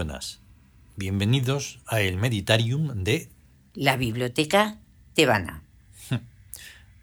[0.00, 0.40] buenas.
[0.96, 3.28] Bienvenidos a el Meditarium de...
[3.74, 4.78] La biblioteca
[5.12, 5.62] tebana.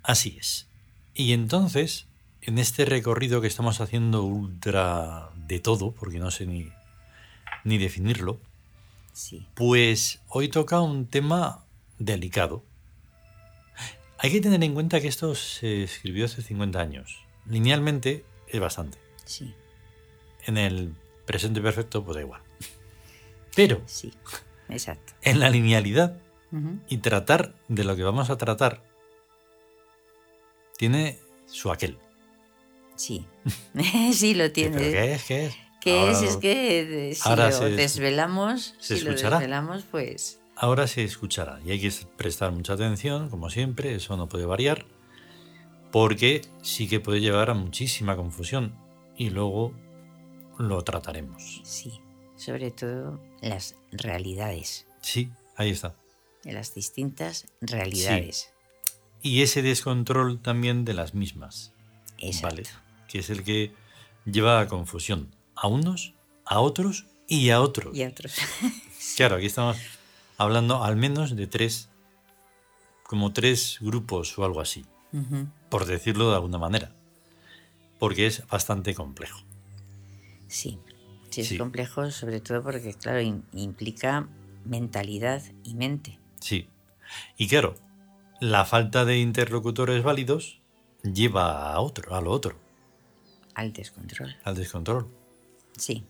[0.01, 0.65] Así es.
[1.13, 2.07] Y entonces,
[2.41, 6.70] en este recorrido que estamos haciendo ultra de todo, porque no sé ni,
[7.63, 8.39] ni definirlo,
[9.13, 9.45] Sí.
[9.53, 11.63] pues hoy toca un tema
[11.99, 12.63] delicado.
[14.17, 17.20] Hay que tener en cuenta que esto se escribió hace 50 años.
[17.45, 18.98] Linealmente es bastante.
[19.23, 19.54] Sí.
[20.48, 20.95] En el
[21.27, 22.41] presente perfecto, pues da igual.
[23.58, 24.13] Pero Sí.
[24.70, 25.12] Exacto.
[25.22, 26.22] en la linealidad
[26.88, 28.82] y tratar de lo que vamos a tratar
[30.77, 31.98] tiene su aquel.
[32.96, 33.26] Sí.
[34.13, 34.78] sí lo ¿Pero tiene.
[34.78, 35.24] qué es?
[35.26, 35.55] ¿Qué es?
[35.82, 36.22] ¿Qué Ahora es?
[36.22, 39.38] lo- Es que eh, si ahora lo se- desvelamos, se si lo escuchará.
[39.40, 44.28] desvelamos, pues Ahora se escuchará y hay que prestar mucha atención, como siempre, eso no
[44.28, 44.85] puede variar,
[45.91, 48.76] porque sí que puede llevar a muchísima confusión
[49.16, 49.74] y luego
[50.58, 51.62] lo trataremos.
[51.63, 52.02] sí.
[52.38, 55.96] Sobre todo las realidades, Sí, ahí está.
[56.44, 58.52] de las distintas realidades.
[59.21, 61.74] Y ese descontrol también de las mismas,
[62.20, 62.48] Exacto.
[62.55, 62.63] ¿vale?
[63.10, 63.74] Que es el que
[64.25, 66.13] lleva a confusión a unos,
[66.46, 67.96] a otros y a otros.
[67.96, 68.35] Y otros.
[69.16, 69.78] Claro, aquí estamos
[70.38, 71.90] hablando al menos de tres,
[73.03, 74.85] como tres grupos o algo así.
[75.69, 76.91] Por decirlo de alguna manera,
[77.97, 79.40] porque es bastante complejo.
[80.47, 80.78] Sí.
[81.37, 81.57] Sí, es Sí.
[81.57, 84.27] complejo, sobre todo porque, claro, im- implica
[84.65, 86.19] mentalidad y mente.
[86.39, 86.67] Sí.
[87.37, 87.75] Y claro,
[88.41, 90.61] la falta de interlocutores válidos
[91.03, 92.57] lleva a otro, a lo otro,
[93.53, 94.35] Al descontrol.
[94.43, 95.07] al descontrol.
[95.77, 96.03] Sí.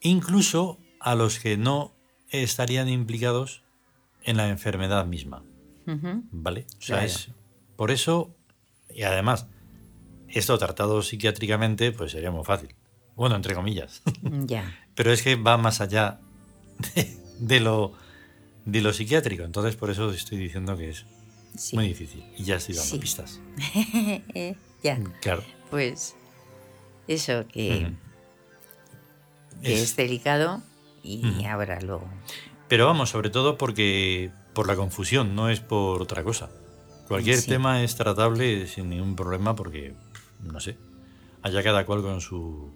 [0.00, 1.92] Incluso a los que no
[2.30, 3.62] estarían implicados
[4.22, 5.42] en la enfermedad misma.
[6.30, 6.66] ¿vale?
[6.78, 7.06] O sea, Claro.
[7.06, 7.28] es
[7.76, 8.34] por eso
[8.88, 9.46] y además
[10.28, 12.74] esto tratado psiquiátricamente pues sería muy fácil.
[13.16, 14.02] Bueno, entre comillas.
[14.46, 14.76] Ya.
[14.94, 16.20] Pero es que va más allá
[16.94, 17.92] de, de lo,
[18.64, 19.42] de lo psiquiátrico.
[19.44, 21.04] Entonces, por eso estoy diciendo que es
[21.56, 21.76] Sí.
[21.76, 22.24] muy difícil.
[22.36, 22.98] Y ya estoy dando Sí.
[22.98, 23.40] pistas.
[24.34, 24.98] Eh, ya.
[25.20, 25.42] Claro.
[25.70, 26.14] Pues
[27.08, 27.92] eso que,
[29.62, 30.62] Es- es, delicado
[31.02, 31.46] y Ujú.
[31.48, 32.02] ahora lo...
[32.68, 36.50] Pero vamos, sobre todo porque por la confusión, no es por otra cosa.
[37.08, 37.48] Cualquier Sí.
[37.48, 39.94] tema es tratable sin ningún problema porque,
[40.40, 40.76] no sé,
[41.42, 42.72] haya cada cual con su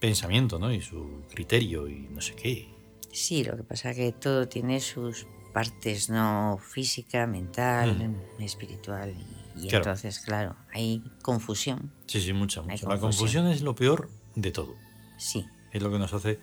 [0.00, 0.72] pensamiento, ¿no?
[0.72, 2.68] Y su criterio y no sé qué.
[3.12, 6.58] Sí, lo que pasa que todo tiene sus partes, ¿no?
[6.58, 9.10] Física, mental, espiritual.
[9.56, 9.84] Y, y Claro.
[9.84, 11.92] entonces, claro, hay confusión.
[12.06, 12.88] Sí, sí, mucha, mucha.
[12.88, 14.74] La confusión es lo peor de todo.
[15.18, 16.38] Sí, Es lo que nos hace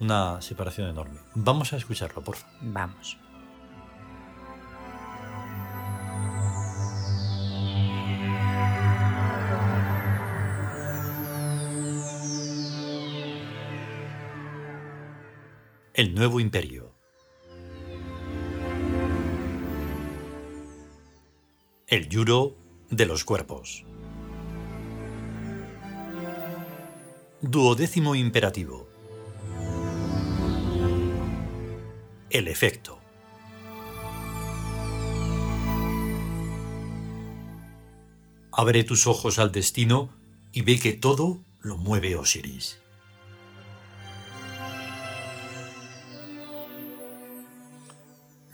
[0.00, 1.20] una separación enorme.
[1.34, 2.56] Vamos a escucharlo, por favor.
[2.62, 3.18] vamos.
[15.96, 16.92] El nuevo imperio.
[21.86, 22.56] El yuro
[22.90, 23.84] de los cuerpos.
[27.40, 28.88] Duodécimo imperativo.
[32.28, 32.98] El efecto.
[38.50, 40.12] Abre tus ojos al destino
[40.50, 42.83] y ve que todo lo mueve Osiris.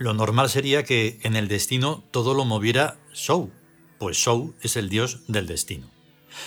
[0.01, 3.51] Lo normal sería que en el destino todo lo moviera Sou,
[3.99, 5.91] pues Sou es el dios del destino.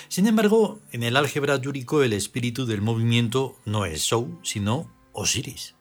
[0.08, 5.76] Sin embargo, en el álgebra yúrico el espíritu del movimiento no es Sou, sino Osiris.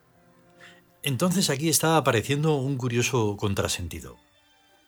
[1.03, 4.19] Entonces aquí está apareciendo un curioso contrasentido.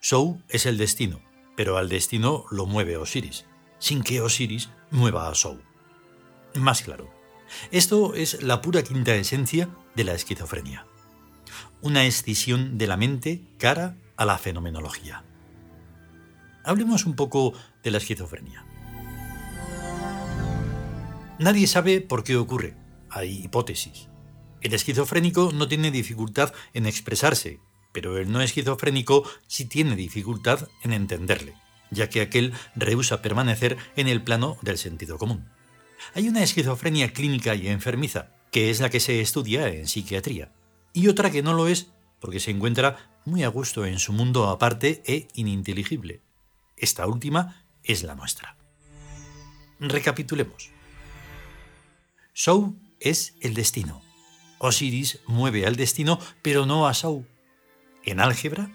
[0.03, 1.23] Sou es el destino,
[1.57, 3.47] pero al destino lo mueve Osiris,
[3.79, 5.59] sin que Osiris mueva a Sou.
[6.55, 7.11] Más claro,
[7.71, 10.87] esto es la pura quinta esencia de la esquizofrenia
[11.85, 15.23] una escisión de la mente cara a la fenomenología.
[16.65, 17.53] Hablemos un poco
[17.83, 18.65] de la esquizofrenia.
[21.39, 22.75] Nadie sabe por qué ocurre.
[23.11, 24.09] Hay hipótesis.
[24.63, 27.61] El esquizofrénico no tiene dificultad en expresarse,
[27.93, 31.55] pero el no esquizofrénico sí tiene dificultad en entenderle,
[31.91, 35.51] ya que aquel rehúsa permanecer en el plano del sentido común.
[36.15, 40.51] Hay una esquizofrenia clínica y enfermiza, que es la que se estudia en psiquiatría,
[40.95, 44.49] y otra que no lo es porque se encuentra muy a gusto en su mundo
[44.49, 46.23] aparte e ininteligible.
[46.77, 48.57] Esta última es la nuestra.
[49.81, 50.71] Recapitulemos.
[52.33, 54.03] Sou es el destino.
[54.59, 57.27] Osiris mueve al destino, pero no a Sou.
[58.05, 58.71] En álgebra,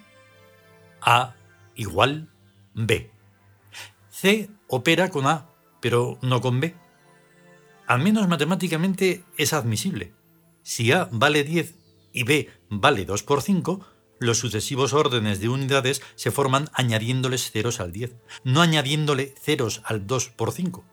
[1.02, 1.36] A
[1.76, 2.30] igual
[2.74, 3.12] B.
[4.10, 5.50] C opera con A,
[5.80, 6.76] pero no con B.
[7.88, 10.14] Al menos matemáticamente es admisible,
[10.62, 11.79] si A vale 10
[12.14, 13.86] y B vale 2 por 5,
[14.20, 20.06] los sucesivos órdenes de unidades se forman añadiéndoles ceros al 10, no añadiéndole ceros al
[20.08, 20.84] 2 por 5.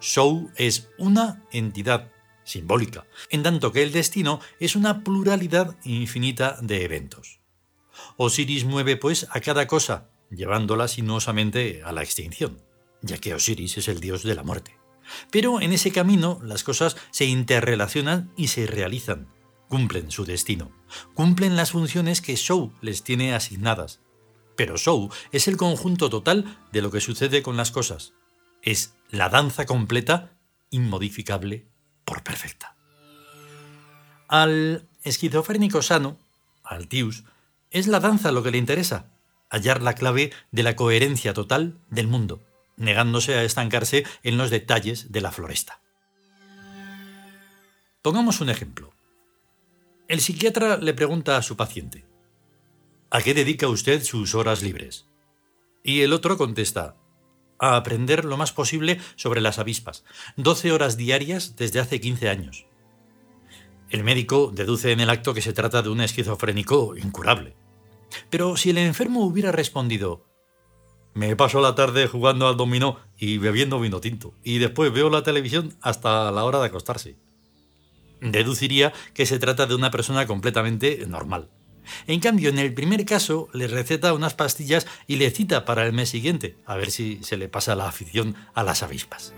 [0.00, 2.10] Show es una entidad
[2.44, 7.40] simbólica, en tanto que el destino es una pluralidad infinita de eventos.
[8.16, 12.62] Osiris mueve pues a cada cosa, llevándola sinuosamente a la extinción,
[13.02, 14.76] ya que Osiris es el dios de la muerte.
[15.30, 19.28] Pero en ese camino las cosas se interrelacionan y se realizan,
[19.70, 20.72] cumplen su destino,
[21.14, 24.00] cumplen las funciones que Show les tiene asignadas.
[24.56, 28.12] Pero Show es el conjunto total de lo que sucede con las cosas.
[28.62, 30.32] Es la danza completa,
[30.70, 31.68] inmodificable
[32.04, 32.76] por perfecta.
[34.26, 36.18] Al esquizofrénico sano,
[36.64, 37.22] al Tius,
[37.70, 39.12] es la danza lo que le interesa,
[39.50, 42.42] hallar la clave de la coherencia total del mundo,
[42.76, 45.80] negándose a estancarse en los detalles de la floresta.
[48.02, 48.92] Pongamos un ejemplo.
[50.10, 52.04] El psiquiatra le pregunta a su paciente,
[53.12, 55.06] ¿A qué dedica usted sus horas libres?
[55.84, 56.96] Y el otro contesta,
[57.60, 60.02] a aprender lo más posible sobre las avispas,
[60.36, 62.66] 12 horas diarias desde hace 15 años.
[63.88, 67.54] El médico deduce en el acto que se trata de un esquizofrénico incurable.
[68.30, 70.26] Pero si el enfermo hubiera respondido,
[71.14, 75.22] me paso la tarde jugando al dominó y bebiendo vino tinto, y después veo la
[75.22, 77.29] televisión hasta la hora de acostarse
[78.20, 81.48] deduciría que se trata de una persona completamente normal.
[82.06, 85.92] En cambio, en el primer caso, le receta unas pastillas y le cita para el
[85.92, 89.32] mes siguiente, a ver si se le pasa la afición a las avispas.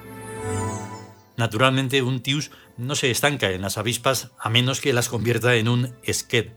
[1.36, 5.68] Naturalmente, un tius no se estanca en las avispas a menos que las convierta en
[5.68, 6.50] un sked,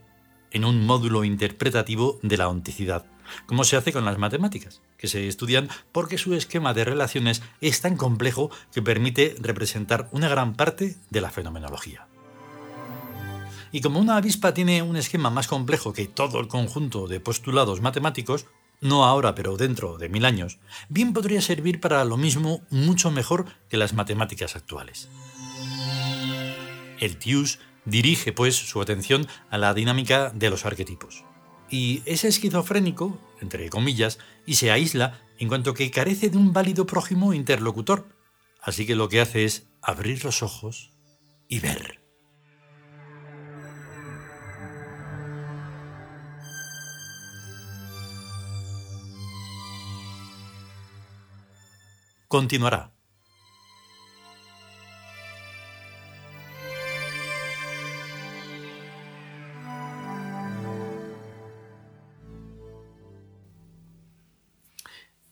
[0.50, 3.06] en un módulo interpretativo de la onticidad,
[3.46, 7.80] como se hace con las matemáticas, que se estudian porque su esquema de relaciones es
[7.80, 12.06] tan complejo que permite representar una gran parte de la fenomenología.
[13.76, 17.82] Y como una avispa tiene un esquema más complejo que todo el conjunto de postulados
[17.82, 18.46] matemáticos,
[18.80, 20.58] no ahora pero dentro de mil años,
[20.88, 25.10] bien podría servir para lo mismo mucho mejor que las matemáticas actuales.
[27.00, 31.26] El TIUS dirige pues su atención a la dinámica de los arquetipos.
[31.68, 36.86] Y es esquizofrénico, entre comillas, y se aísla en cuanto que carece de un válido
[36.86, 38.08] prójimo interlocutor.
[38.62, 40.94] Así que lo que hace es abrir los ojos
[41.46, 41.95] y ver.
[52.36, 52.92] Continuará.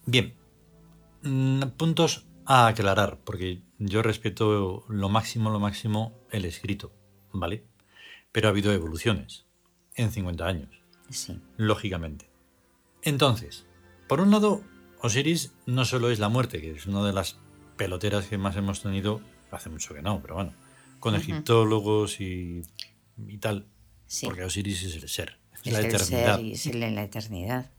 [0.06, 0.34] Bien,
[1.22, 6.94] mm, puntos a aclarar, porque yo respeto lo máximo, lo máximo el escrito,
[7.34, 7.66] ¿vale?
[8.32, 9.46] Pero ha habido evoluciones
[9.94, 10.70] en 50 años.
[11.10, 11.38] Sí.
[11.58, 12.30] Lógicamente.
[13.02, 13.66] Entonces,
[14.08, 14.62] por un lado,
[15.04, 17.36] Osiris no solo es la muerte, que es una de las
[17.76, 19.20] peloteras que más hemos tenido,
[19.50, 20.54] hace mucho que no, pero bueno,
[20.98, 22.62] con egiptólogos y,
[23.38, 23.66] tal,
[24.22, 26.40] porque Osiris es el ser, es, la eternidad.
[26.40, 27.70] es la eternidad.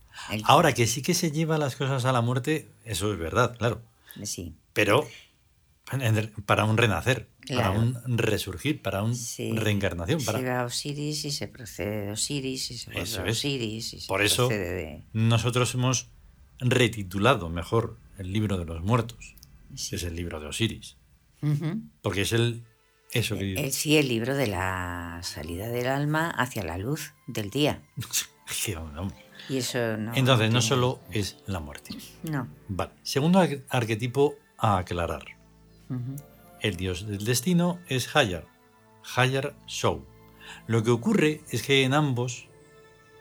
[0.44, 3.82] Ahora que sí que se lleva las cosas a la muerte, eso es verdad, claro.
[4.24, 4.54] Sí.
[4.74, 5.08] Pero
[6.46, 9.16] para un renacer, para un resurgir, para una
[9.56, 10.24] reencarnación.
[10.24, 10.38] Para...
[10.38, 14.00] Se va a Osiris y se procede de Osiris y se eso a Osiris y
[14.02, 14.48] se Por eso
[15.12, 16.10] nosotros hemos
[16.60, 19.36] retitulado mejor el libro de los muertos,
[19.74, 20.98] es el libro de Osiris.
[22.02, 22.64] Porque es el...
[23.12, 23.54] Eso que...
[23.54, 27.84] el, sí, el libro de la salida del alma hacia la luz del día.
[29.50, 31.96] y eso no, Entonces, no solo es la muerte.
[32.24, 32.48] No.
[32.68, 32.92] Vale.
[33.04, 35.26] Segundo arquetipo a aclarar.
[36.62, 38.48] El dios del destino es Hayar.
[39.16, 40.06] Hayar Show.
[40.68, 42.48] Lo que ocurre es que en ambos,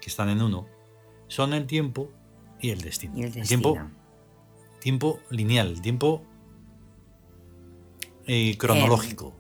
[0.01, 0.67] que están en uno,
[1.29, 2.11] son el tiempo
[2.61, 3.15] y el destino.
[3.17, 3.79] el tiempo,
[4.81, 6.25] tiempo lineal, tiempo
[8.27, 9.35] eh, cronológico,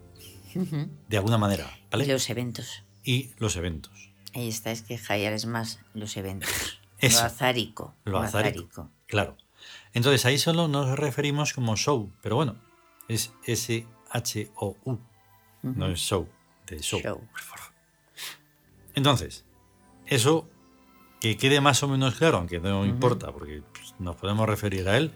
[1.08, 1.70] de alguna manera.
[1.90, 2.04] ¿vale?
[2.04, 2.84] Y los eventos.
[3.02, 4.12] Y los eventos.
[4.34, 6.50] Ahí está, es que Hayar es más los eventos.
[7.00, 7.94] Lo azárico.
[8.04, 9.36] Lo, azárico, Claro.
[9.92, 12.56] Entonces ahí solo nos referimos como show, pero bueno,
[13.08, 14.98] es S-H-O-U,
[15.62, 16.28] no es show,
[16.66, 17.00] de show.
[17.00, 17.20] show.
[18.94, 19.44] Entonces,
[20.06, 20.48] eso
[21.24, 24.98] que quede más o menos claro, aunque no importa, porque pues, nos podemos referir a
[24.98, 25.10] él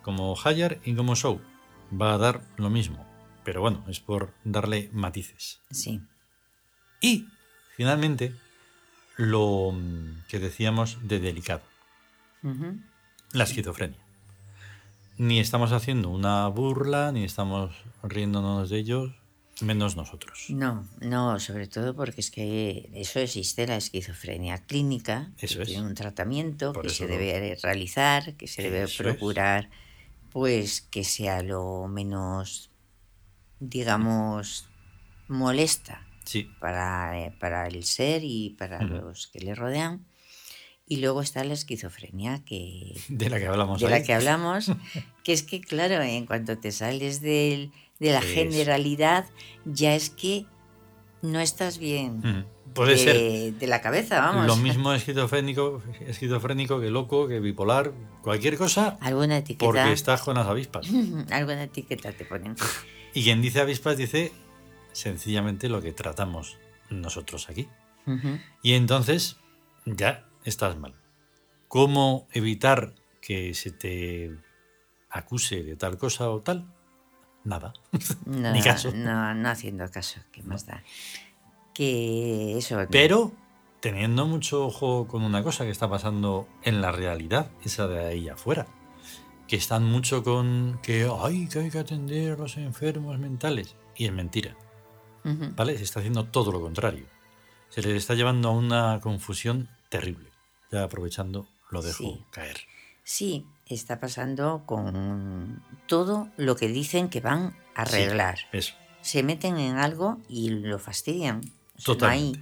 [0.00, 1.38] como Hayar y como Show.
[1.92, 3.06] Va a dar lo mismo,
[3.44, 5.60] pero bueno, es por darle matices.
[5.70, 6.00] Sí.
[7.02, 7.28] Y,
[7.76, 8.34] finalmente,
[9.18, 11.60] lo mm, que decíamos de delicado.
[13.32, 14.00] La esquizofrenia.
[15.18, 19.12] Ni estamos haciendo una burla, ni estamos riéndonos de ellos,
[19.60, 20.46] menos nosotros.
[20.48, 25.68] No, no, sobre todo porque es que eso existe, la esquizofrenia clínica, Eso que es.
[25.68, 28.98] tiene un tratamiento Por que se lo- debe realizar, que se debe Eso es.
[28.98, 29.70] procurar,
[30.30, 32.70] pues que sea lo menos,
[33.60, 34.68] digamos,
[35.28, 38.94] molesta Sí, para, eh, para el ser y para Ujú.
[38.94, 40.06] los que le rodean.
[40.86, 43.92] Y luego está la esquizofrenia, que, de la que hablamos de ahí.
[43.92, 44.70] la que hablamos,
[45.22, 47.72] que es que, claro, en cuanto te sales del-
[48.04, 49.26] de la Es- generalidad,
[49.64, 50.46] ya es que
[51.22, 52.44] no estás bien Mm.
[52.74, 54.46] Puede de, ser de la cabeza, vamos.
[54.46, 60.34] lo mismo esquizofrénico, esquizofrénico que loco, que bipolar, cualquier cosa, Alguna etiqueta, porque estás con
[60.36, 60.86] las avispas.
[61.30, 62.56] alguna etiqueta te ponen.
[63.14, 64.32] Y quien dice avispas dice
[64.92, 66.58] sencillamente lo que tratamos
[66.90, 67.68] nosotros aquí.
[68.62, 69.36] Y entonces
[69.86, 70.94] ya estás mal.
[71.68, 72.92] ¿Cómo evitar
[73.22, 74.30] que se te
[75.10, 76.66] acuse de tal cosa o tal?
[77.44, 77.72] Nada.
[78.24, 78.90] No, Ni caso.
[78.94, 80.82] No, no haciendo caso, ¿qué más da?
[81.72, 82.78] Que eso.
[82.90, 83.32] Pero
[83.80, 88.28] teniendo mucho ojo con una cosa que está pasando en la realidad, esa de ahí
[88.28, 88.66] afuera.
[89.48, 93.76] Que están mucho con que, ay, que hay que atender a los enfermos mentales.
[93.96, 94.56] Y es mentira.
[95.24, 95.76] ¿Vale?
[95.78, 97.06] Se está haciendo todo lo contrario.
[97.70, 100.30] Se les está llevando a una confusión terrible.
[100.70, 102.24] Ya aprovechando, lo dejo Sí.
[102.30, 102.56] caer.
[103.02, 108.38] Sí, está pasando con todo lo que dicen que van a Sí, arreglar.
[108.52, 108.74] eso.
[109.00, 111.40] Se meten en algo y lo fastidian.
[111.78, 111.94] O sea.
[111.96, 112.32] No hay,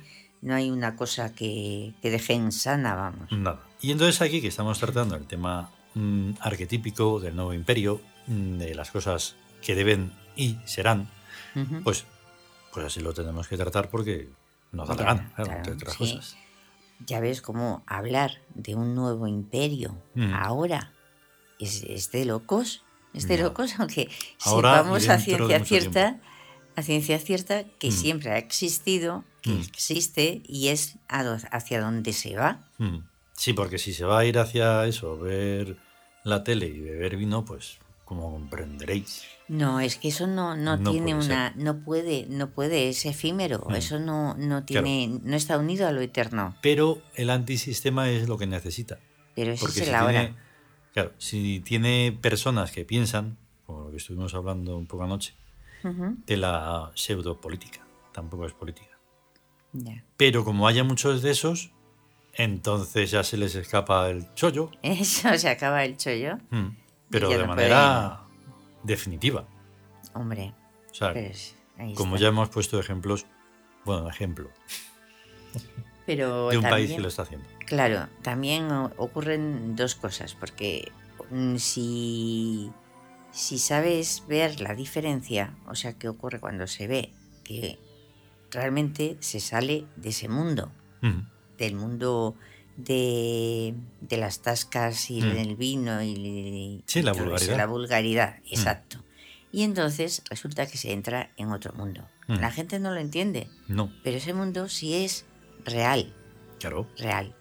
[0.43, 3.31] no hay una cosa que, que dejen sana, vamos.
[3.33, 3.61] Nada.
[3.81, 8.75] Y entonces aquí que estamos tratando el tema mm, arquetípico del nuevo imperio, mm, de
[8.75, 11.09] las cosas que deben y serán,
[11.85, 12.05] pues,
[12.73, 14.29] pues así lo tenemos que tratar porque
[14.73, 15.99] nos da claro, claro, entre otras sí.
[16.15, 16.37] cosas.
[17.07, 20.33] Ya ves cómo hablar de un nuevo imperio Mm.
[20.35, 20.93] ahora
[21.65, 22.83] es, es de locos.
[23.15, 24.09] Es de locos, aunque
[24.45, 26.21] Ahora sepamos a ciencia cierta,
[26.77, 27.93] a ciencia cierta que Mm.
[27.93, 29.61] siempre ha existido, que Mm.
[29.61, 32.61] existe y es hacia dónde se va.
[32.79, 32.99] Mm.
[33.37, 35.77] Sí, porque si se va a ir hacia eso, ver
[36.25, 39.25] la tele y beber vino, pues como comprenderéis.
[39.49, 43.65] No, es que eso no, no, No tiene una, no puede, no puede, es efímero,
[43.69, 43.75] Mm.
[43.75, 46.55] eso no, no tiene, no está unido a lo eterno.
[46.63, 48.99] Pero el antisistema es lo que necesita.
[49.35, 50.37] Pero ese Porque es si el ahora.
[50.93, 55.35] Claro, si tiene personas que piensan, como lo que estuvimos hablando un poco anoche,
[55.83, 57.81] de la pseudopolítica,
[58.13, 58.97] tampoco es política.
[59.73, 60.05] ya.
[60.17, 61.73] Pero como haya muchos de esos,
[62.35, 66.69] entonces ya se les escapa el chollo, Eso se acaba el chollo, mm,
[67.11, 68.21] pero de no manera
[68.85, 69.45] definitiva.
[70.15, 70.55] hombre.
[70.91, 71.57] O sea, Pues
[71.97, 72.23] como está.
[72.25, 73.27] ya hemos puesto ejemplos,
[73.85, 74.51] bueno, ejemplo
[76.07, 77.49] Pero de un país que lo está haciendo.
[77.73, 80.93] Claro, también ocurren dos cosas, porque
[81.31, 82.71] mm, si,
[83.31, 87.15] si sabes ver la diferencia, o sea, qué ocurre cuando se ve
[87.45, 87.79] que
[88.51, 91.21] realmente se sale de ese mundo, Mm,
[91.57, 92.35] del mundo
[92.77, 95.33] de, de las tascas y Mm.
[95.35, 97.55] del vino y, Sí, la vulgaridad.
[97.55, 97.57] Mm.
[97.57, 99.03] la vulgaridad, exacto.
[99.51, 102.07] Y entonces resulta que se entra en otro mundo.
[102.29, 102.35] Mm.
[102.35, 105.25] La gente no lo entiende, No, pero ese mundo sí es
[105.65, 106.13] real
[106.61, 106.87] claro.
[106.99, 107.35] real.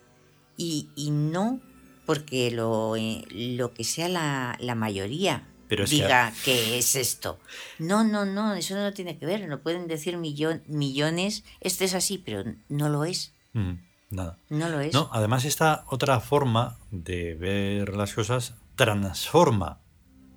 [0.62, 1.60] Y, y no
[2.06, 6.78] porque lo, eh, lo que sea la, la mayoría Pero es que- diga que...
[6.78, 7.40] es esto.
[7.80, 9.48] No, no, no, eso no tiene que ver.
[9.48, 13.34] No pueden decir millon- millones, esto es así, pero no lo es.
[13.54, 13.74] Mm,
[14.12, 14.38] nada.
[14.50, 14.94] No lo es.
[14.94, 19.80] No, además esta otra forma de ver las cosas transforma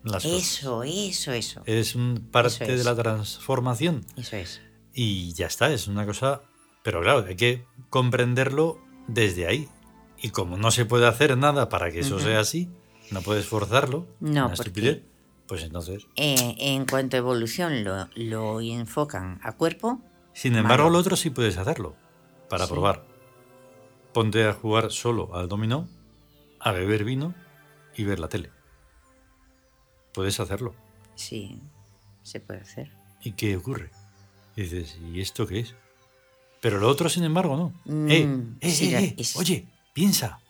[0.04, 0.38] las cosas.
[0.38, 1.62] eso, eso, eso.
[1.66, 4.60] Es un parte Eso de la transformación Eso es.
[4.92, 6.42] y ya está, es una cosa...
[6.82, 8.78] Pero claro, hay que comprenderlo
[9.08, 9.68] desde ahí.
[10.24, 12.24] Y como no se puede hacer nada para que eso Ujú.
[12.24, 12.70] sea así,
[13.10, 15.02] no puedes forzarlo, No, una estupidez,
[15.46, 16.06] pues entonces...
[16.16, 20.00] Eh, en cuanto a evolución lo, lo enfocan a cuerpo,
[20.32, 20.94] Sin embargo, Malo.
[20.94, 21.94] lo otro sí puedes hacerlo,
[22.48, 22.72] para Sí.
[22.72, 23.04] probar.
[24.14, 25.86] Ponte a jugar solo al dominó,
[26.58, 27.34] a beber vino
[27.94, 28.50] y ver la tele.
[30.14, 30.74] Puedes hacerlo.
[31.16, 31.60] sí,
[32.22, 32.90] se puede hacer.
[33.20, 33.90] ¿Y qué ocurre?
[34.56, 35.74] Y dices, ¿y esto qué es?
[36.62, 37.74] Pero lo otro, sin embargo, no.
[37.84, 40.40] Mm, eh, eh, sí, eh, eh, es- Oye, piensa.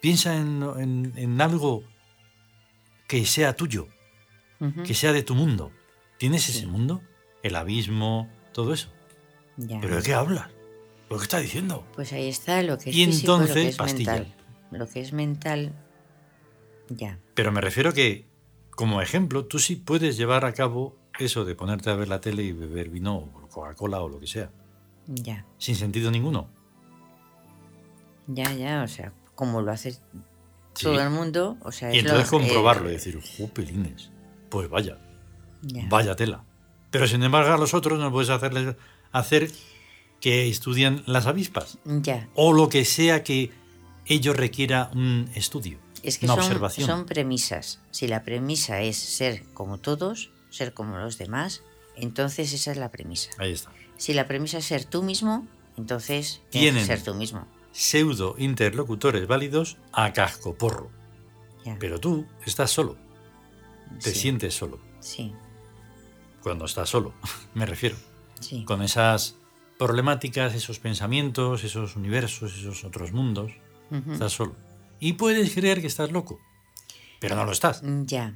[0.00, 1.84] Piensa en, en- en algo
[3.06, 3.88] que sea tuyo,
[4.86, 5.70] que sea de tu mundo.
[6.18, 6.56] ¿Tienes Sí.
[6.58, 7.02] ese mundo?
[7.42, 8.88] El abismo, todo eso.
[9.58, 9.78] ya.
[9.80, 10.48] ¿Pero de qué hablas?
[11.10, 11.86] ¿Lo que está diciendo?
[11.94, 14.12] Pues ahí está lo que es Y físico y lo que entonces, es pastilla.
[14.14, 14.34] mental.
[14.70, 15.72] Lo que es mental,
[16.88, 17.18] ya.
[17.34, 18.26] Pero me refiero que,
[18.70, 22.42] como ejemplo, tú sí puedes llevar a cabo eso de ponerte a ver la tele
[22.44, 24.50] y beber vino o Coca-Cola o lo que sea,
[25.06, 26.48] Ya, sin sentido ninguno.
[28.26, 29.98] Ya, ya, o sea, como lo hace Sí.
[30.84, 34.10] todo el mundo, o sea, Y es entonces lo- comprobarlo y eh, decir, ¡jo, pelines!
[34.48, 34.98] Pues vaya,
[35.62, 35.86] ya.
[35.88, 36.44] vaya tela.
[36.90, 38.76] Pero sin embargo a los otros no puedes hacerles
[39.12, 39.50] hacer
[40.20, 41.78] que estudien las avispas.
[41.84, 42.28] Ya.
[42.34, 43.50] O lo que sea que
[44.06, 45.78] ello requiera un estudio.
[46.02, 46.86] Es que una son, observación.
[46.86, 47.80] son premisas.
[47.90, 51.62] Si la premisa es ser como todos, ser como los demás,
[51.96, 53.30] entonces esa es la premisa.
[53.38, 53.70] Ahí está.
[53.96, 57.46] Si la premisa es ser tú mismo, entonces tienes que ser tú mismo.
[57.72, 60.90] Pseudo interlocutores válidos a casco porro.
[61.64, 61.76] Ya.
[61.78, 62.96] Pero tú estás solo.
[64.02, 64.78] Te Sí, sientes solo.
[65.00, 65.34] Sí,
[66.42, 67.14] Cuando estás solo,
[67.54, 67.96] me refiero.
[68.40, 68.64] sí.
[68.64, 69.36] Con esas
[69.78, 73.52] problemáticas, esos pensamientos, esos universos, esos otros mundos.
[73.90, 74.12] Ujú.
[74.12, 74.54] Estás solo.
[75.00, 76.40] Y puedes creer que estás loco.
[77.20, 77.82] Pero no lo estás.
[78.06, 78.34] Ya,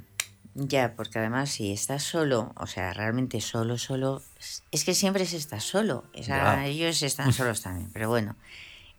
[0.54, 4.22] ya, porque además si estás solo, o sea, realmente solo, solo,
[4.70, 6.04] es que siempre se está solo.
[6.14, 6.66] Ya.
[6.66, 8.36] ellos están solos también, pero bueno.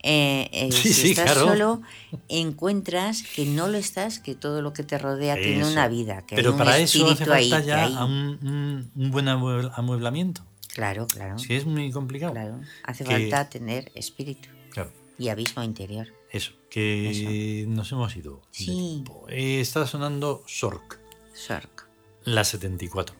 [0.04, 1.48] Eh, eh, Sí, si sí, estás claro.
[1.48, 1.82] solo,
[2.30, 6.36] encuentras que no lo estás, que todo lo que te rodea tiene una vida, que
[6.36, 9.25] hay Pero un para eso hace ahí, falta que ya hay- un, un- un buen
[9.25, 10.46] amue- amueblamiento.
[10.74, 12.34] Claro, claro, Si es muy complicado.
[12.34, 12.62] claro.
[12.84, 14.92] Hace que- falta tener espíritu Claro.
[15.18, 16.08] y abismo interior.
[16.32, 18.42] Eso, que nos hemos ido.
[18.51, 19.04] Sí.
[19.30, 21.00] Eh, está sonando Sork,
[21.34, 21.88] Sork,
[22.24, 23.16] la 74.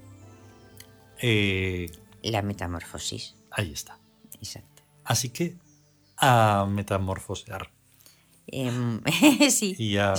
[1.22, 1.90] Eh,
[2.22, 3.98] la metamorfosis, ahí está.
[4.40, 4.84] exacto.
[5.04, 5.56] Así que
[6.18, 7.72] a metamorfosear
[8.48, 9.02] Em,
[9.50, 10.14] sí, y a,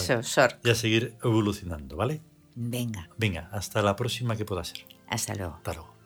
[0.62, 2.20] y a seguir evolucionando, ¿vale?
[2.54, 4.84] Venga, Venga, hasta la próxima que pueda ser.
[5.08, 5.54] hasta luego.
[5.56, 5.97] Hasta luego.